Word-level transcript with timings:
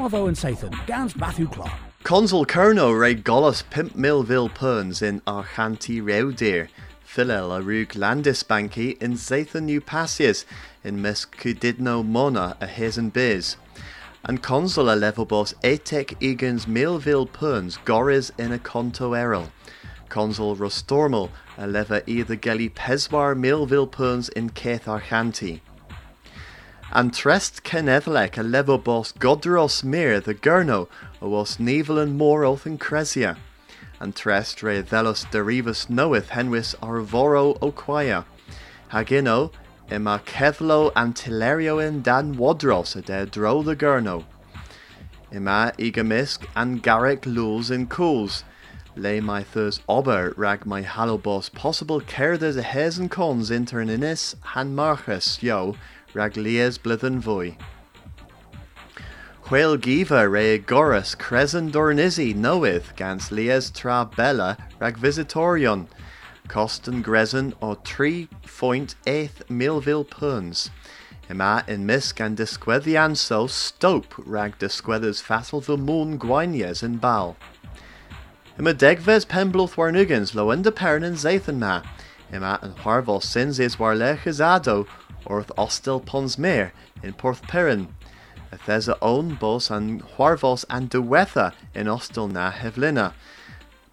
Watho 0.00 0.28
and 0.28 0.36
Sathan, 0.36 0.86
Gans 0.86 1.14
Matthew 1.14 1.46
Clark. 1.46 1.78
Consul 2.04 2.46
Kerno 2.46 2.98
re 2.98 3.14
golas 3.14 3.62
pimp 3.68 3.94
millville 3.94 4.48
perns 4.48 5.02
in 5.02 5.20
Archanti 5.26 6.00
Reudir, 6.00 6.68
Philel 7.06 7.54
a 7.54 7.60
rug 7.60 7.88
landisbanki 7.90 8.96
in 9.02 9.12
Zathan 9.12 9.64
New 9.64 9.82
Passius 9.82 10.46
in 10.82 11.02
Miss 11.02 11.26
Cudidno 11.26 12.02
Mona 12.02 12.56
a 12.62 12.66
Hazen 12.66 13.10
Biz. 13.10 13.56
And 14.24 14.42
consul 14.42 14.90
a 14.90 14.96
level 14.96 15.26
boss 15.26 15.52
etek 15.62 16.16
Egan's 16.22 16.66
millville 16.66 17.26
perns 17.26 17.76
goris 17.84 18.30
in 18.38 18.52
a 18.52 18.58
conto 18.58 19.12
errol. 19.12 19.52
Consul 20.08 20.56
Rostormal 20.56 21.28
a 21.58 21.66
leva 21.66 22.02
either 22.06 22.36
geli 22.36 22.72
peswar 22.72 23.36
millville 23.36 23.86
perns 23.86 24.30
in 24.30 24.48
Keth 24.48 24.86
Archanti. 24.86 25.60
And 26.92 27.14
trest 27.14 27.62
Kenethlek 27.62 28.36
a 28.36 28.42
level 28.42 28.76
boss 28.76 29.12
Godros 29.12 29.84
Mir 29.84 30.18
the 30.18 30.34
Gurno 30.34 30.88
o 31.22 31.28
was 31.28 31.58
Nevel 31.58 32.02
and 32.02 32.20
Moroth 32.20 32.66
and 32.66 32.80
Cresia. 32.80 33.36
And 34.00 34.16
trest 34.16 34.60
re 34.60 34.82
derivus 34.82 35.88
knoweth 35.88 36.30
henwis 36.30 36.74
arvoro 36.80 37.56
oquia. 37.60 38.24
Hagino 38.90 39.52
ima 39.88 40.20
Kevlo 40.26 40.90
and 40.96 41.14
Tilerio 41.14 41.78
in 41.78 42.02
Dan 42.02 42.34
Wadros 42.34 42.96
a 42.96 43.02
de 43.02 43.24
dro 43.24 43.62
the 43.62 43.76
Gurno. 43.76 44.24
Ima 45.30 45.72
Igamisk 45.78 46.44
and 46.56 46.82
Garrick 46.82 47.24
Lules 47.24 47.70
in 47.70 47.86
Cools. 47.86 48.42
Lay 48.96 49.20
my 49.20 49.44
thurs 49.44 49.78
ober 49.88 50.34
rag 50.36 50.66
my 50.66 50.82
halobos 50.82 51.52
possible 51.52 52.00
care 52.00 52.36
there's 52.36 52.56
a 52.56 52.62
hes 52.62 52.98
and 52.98 53.08
cons 53.08 53.48
inter 53.48 53.80
inis 53.80 54.34
han 54.40 54.74
marchus 54.74 55.40
yo 55.40 55.76
rag 56.14 56.36
lies 56.36 56.78
blithen 56.78 57.18
voi. 57.18 57.56
Whale 59.50 59.76
giva 59.76 60.28
re 60.28 60.58
gorus 60.58 61.16
cresen 61.16 61.72
dornizi 61.72 62.34
knoweth 62.34 62.94
gans 62.94 63.32
lies 63.32 63.70
tra 63.70 64.08
bella 64.16 64.56
rag 64.78 64.96
visitorion. 64.96 65.88
Kosten 66.46 67.02
gresen 67.02 67.54
o 67.60 67.74
3.8 67.74 69.48
milville 69.48 70.04
puns. 70.04 70.70
Ima 71.28 71.64
in 71.66 71.86
misk 71.86 72.24
and 72.24 72.36
disquethian 72.36 73.16
so 73.16 73.46
stope 73.46 74.14
rag 74.18 74.58
disquethers 74.58 75.20
fatal 75.20 75.60
the 75.60 75.76
moon 75.76 76.18
guinies 76.18 76.82
in 76.82 76.96
bal. 76.98 77.36
Ima 78.58 78.74
degves 78.74 79.26
pembloth 79.26 79.74
warnugans 79.74 80.34
lo 80.34 80.50
in 80.50 80.62
de 80.62 80.70
pern 80.70 81.04
and 81.04 81.16
zathan 81.16 81.58
ma. 81.58 81.82
Ima 82.32 82.58
and 82.62 82.78
harval 82.78 83.20
sins 83.20 83.58
is 83.58 83.76
warleches 83.76 84.38
ado 84.38 84.86
orth 85.26 85.52
ostil 85.56 86.04
pons 86.04 86.38
mer 86.38 86.72
in 87.02 87.12
Porth 87.12 87.42
Perin. 87.42 87.88
Ethesa 88.52 88.96
own 89.00 89.34
bos 89.34 89.70
and 89.70 90.02
huarvos 90.02 90.64
and 90.68 90.90
dewetha 90.90 91.52
in 91.74 91.86
ostil 91.86 92.30
na 92.30 92.50
hevlina. 92.50 93.12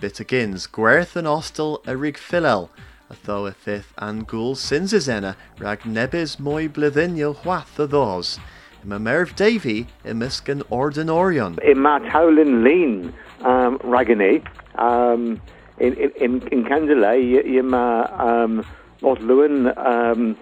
Bit 0.00 0.14
agins 0.14 0.68
gwerth 0.70 1.16
and 1.16 1.26
ostil 1.26 1.78
a 1.86 1.96
rig 1.96 2.16
philel, 2.16 2.68
a 3.08 3.14
tho 3.24 3.46
a 3.46 3.52
fifth 3.52 3.92
and 3.96 4.26
ghoul 4.26 4.54
sinzizena 4.54 5.36
rag 5.58 5.80
nebis 5.82 6.38
moi 6.38 6.68
blithinio 6.68 7.34
huath 7.36 7.78
a 7.78 7.86
thos. 7.86 8.38
Ima 8.84 8.98
merv 8.98 9.36
Davy 9.36 9.86
imiscan 10.04 10.62
ordinorion. 10.70 11.58
in 11.62 11.78
ma 11.78 11.98
taulin 12.00 12.64
lean 12.64 13.14
um, 13.42 13.78
ragani 13.78 14.44
um, 14.74 15.40
in 15.78 15.94
in 15.94 16.46
in, 16.48 16.64
Candela 16.64 17.14
y 17.14 17.60
ma 17.62 18.06
um, 18.18 18.66
North 19.00 19.20
Lewin 19.20 19.72
um, 19.78 20.36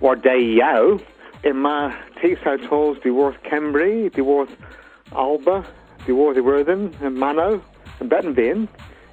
war 0.00 0.16
day 0.16 0.42
yao 0.42 0.98
in 1.44 1.56
ma 1.56 1.94
takes 2.20 2.44
out 2.46 2.62
tolls 2.62 2.98
the 3.04 3.10
worth 3.10 3.36
Cambry 3.42 4.12
the 4.12 4.22
worth 4.22 4.54
Alba 5.12 5.66
the 6.06 6.14
worth 6.14 6.36
the 6.36 6.42
Worthing 6.42 6.94
and 7.00 7.16
Mano 7.16 7.62
and 8.00 8.10
Bettenbean 8.10 8.68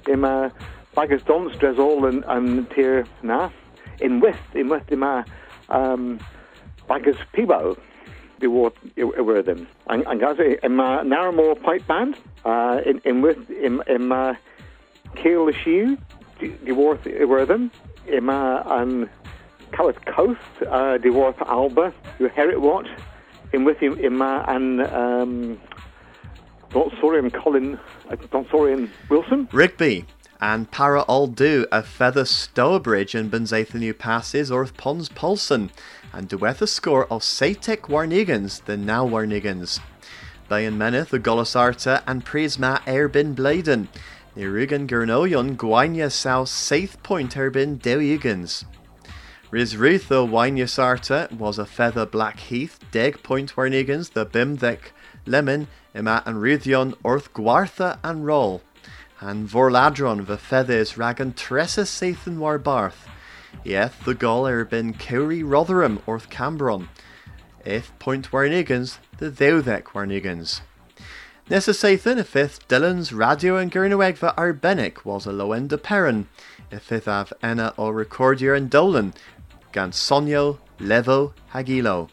in 0.06 0.20
ma 0.20 0.50
Bagas 0.96 1.22
Donstress 1.22 1.78
all 1.78 2.04
and 2.06 2.24
and 2.26 2.70
tier 2.70 3.06
na 3.22 3.50
in 4.00 4.20
West 4.20 4.40
in 4.54 4.68
West 4.68 4.90
in 4.90 5.00
ma 5.00 5.24
um, 5.68 6.18
Bagas 6.88 7.16
Peebo 7.34 7.78
war 8.46 8.72
were 8.96 9.42
them. 9.42 9.66
And, 9.88 10.06
and 10.06 10.20
guys, 10.20 10.36
in 10.62 10.76
my 10.76 11.02
Narramore 11.02 11.60
Pipe 11.60 11.86
Band, 11.86 12.16
uh, 12.44 12.80
in, 12.86 13.00
in 13.04 13.20
with 13.20 13.50
in, 13.50 13.82
in 13.86 14.08
my 14.08 14.36
Keel 15.16 15.50
Shoe, 15.52 15.98
the 16.40 16.72
war 16.72 16.98
were. 17.04 17.46
In 18.06 18.24
my 18.24 18.80
and 18.80 19.08
Coward 19.72 20.04
Coast, 20.06 20.40
uh, 20.68 20.98
the 20.98 21.10
war 21.10 21.34
Alba, 21.46 21.92
Herrick 22.34 22.58
Watch, 22.58 22.88
in 23.52 23.64
with 23.64 23.78
him 23.78 23.98
in 23.98 24.16
my 24.16 24.44
and 24.54 24.82
um, 24.82 25.60
Donsorian 26.70 27.32
Colin, 27.32 27.78
uh, 28.10 28.16
Donsorian 28.16 28.90
Wilson. 29.08 29.48
Rigby 29.52 30.04
and 30.40 30.70
para 30.70 31.02
all 31.02 31.26
do 31.26 31.66
a 31.72 31.82
feather 31.82 32.24
Stowbridge 32.24 33.14
and 33.14 33.30
Benzathenu 33.30 33.96
passes 33.96 34.50
Orth 34.50 34.76
Pons 34.76 35.08
Polson 35.08 35.70
and 36.12 36.28
dueth 36.28 36.62
a 36.62 36.66
score 36.66 37.06
of 37.12 37.22
Satek 37.22 37.88
Warnigans 37.88 38.64
the 38.64 38.76
now 38.76 39.06
Warnigans. 39.06 39.80
Bayan 40.48 40.78
Meneth 40.78 41.10
the 41.10 41.18
Golasarta 41.18 42.02
and 42.06 42.24
Prisma 42.24 42.80
Erbin 42.86 43.34
Bladen. 43.34 43.88
Nirugan 44.36 44.86
Gurnoyon 44.86 45.56
Gwanya 45.56 46.12
South 46.12 46.48
Saith 46.48 47.02
Point 47.02 47.34
Erbin 47.36 47.78
Deugans. 47.78 48.64
Riz 49.50 49.76
Ruth 49.76 50.08
the 50.08 50.26
Wanya 50.26 50.68
Sarta 50.68 51.28
was 51.36 51.58
a 51.58 51.64
feather 51.64 52.04
Black 52.04 52.38
Heath, 52.38 52.78
Deg 52.90 53.22
Point 53.22 53.56
Warnigans, 53.56 54.12
the 54.12 54.26
Bimdek 54.26 54.92
Lemon, 55.26 55.68
Ima 55.94 56.22
and 56.26 56.36
Ruthion 56.36 56.94
Orth 57.02 57.32
Gwartha 57.32 57.98
and 58.04 58.26
Roll 58.26 58.62
and 59.20 59.48
Vorladron 59.48 60.26
the 60.26 60.38
feathers 60.38 60.94
ragan 60.94 61.34
tressa 61.34 61.82
Sathan 61.82 62.38
war 62.38 62.58
barth. 62.58 63.08
Yeth 63.64 64.04
the 64.04 64.14
gall 64.14 64.46
er 64.46 64.64
bin 64.64 64.94
Cowrie 64.94 65.42
Rotherham 65.42 66.00
orth 66.06 66.30
Cambron. 66.30 66.88
If 67.64 67.96
point 67.98 68.30
warnigans, 68.30 68.98
the 69.18 69.30
Thewthek 69.30 69.84
warnigans. 69.94 70.60
Nessa 71.50 71.72
Sathan, 71.72 72.18
if 72.18 72.28
fifth 72.28 72.68
Dillon's 72.68 73.12
radio 73.12 73.56
and 73.56 73.72
Gurnawegva 73.72 74.34
Arbenic 74.36 75.04
was 75.04 75.26
a 75.26 75.32
low 75.32 75.52
end 75.52 75.72
of 75.72 75.82
Perrin. 75.82 76.28
If 76.70 76.82
fifth 76.82 77.08
av 77.08 77.32
Enna 77.42 77.74
or 77.76 77.94
Recordier 77.94 78.56
and 78.56 78.70
Dolan. 78.70 79.14
Gan 79.78 79.92
Sonio, 79.92 80.58
Levo, 80.80 81.32
Hagilo. 81.52 82.08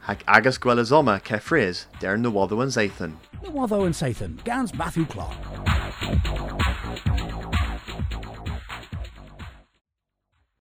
Hag 0.00 0.24
agus 0.26 0.56
gwelazoma 0.56 1.20
kefriz, 1.20 1.84
the 2.00 2.06
Watho 2.06 2.62
and 2.62 2.72
Zathan. 2.72 3.16
Watho 3.44 3.84
and 3.84 3.94
Sathan, 3.94 4.42
Gans 4.42 4.74
Matthew 4.74 5.04
Clark. 5.04 5.36